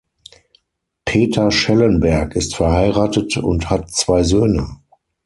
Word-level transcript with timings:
Peter 1.05 1.51
Schellenberg 1.51 2.35
ist 2.35 2.55
verheiratet 2.55 3.37
und 3.37 3.69
hat 3.69 3.91
zwei 3.91 4.23
Söhne. 4.23 4.81